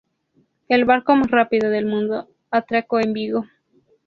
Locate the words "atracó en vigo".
2.49-3.45